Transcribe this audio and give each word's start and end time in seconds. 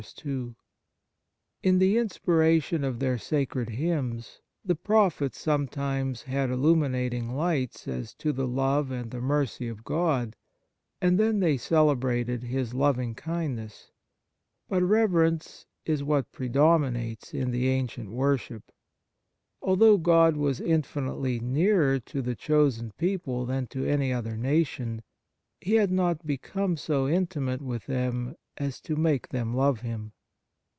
"* 0.01 1.61
In 1.61 1.77
the 1.77 1.95
inspiration 1.99 2.83
of 2.83 2.97
their 2.97 3.19
sacred 3.19 3.69
hymns, 3.69 4.41
the 4.65 4.73
prophets 4.73 5.37
sometimes 5.39 6.23
had 6.23 6.49
illuminating 6.49 7.35
light 7.35 7.87
as 7.87 8.15
to 8.15 8.33
the 8.33 8.47
love 8.47 8.89
and 8.89 9.11
the 9.11 9.21
mercy 9.21 9.67
of 9.67 9.83
God, 9.83 10.35
and 11.03 11.19
then 11.19 11.39
they 11.39 11.55
celebrated 11.55 12.41
His 12.41 12.73
loving 12.73 13.13
kind 13.13 13.57
ness; 13.57 13.91
but 14.67 14.81
reverence 14.81 15.67
is 15.85 16.03
what 16.03 16.31
pre 16.31 16.49
dominates 16.49 17.31
in 17.31 17.51
the 17.51 17.67
ancient 17.69 18.09
worship. 18.09 18.71
Although 19.61 19.99
God 19.99 20.35
was 20.35 20.59
infinitely 20.59 21.39
nearer 21.39 21.99
to 21.99 22.23
the 22.23 22.33
chosen 22.33 22.91
people 22.97 23.45
than 23.45 23.67
to 23.67 23.85
any 23.85 24.11
other 24.11 24.35
nation, 24.35 25.03
He 25.59 25.75
had 25.75 25.91
not 25.91 26.25
become 26.25 26.75
so 26.75 27.05
inti 27.05 27.39
mate 27.39 27.61
with 27.61 27.85
them 27.85 28.33
as 28.57 28.81
to 28.81 28.97
make 28.97 29.29
them 29.29 29.55
love 29.55 29.79
Him. 29.79 30.11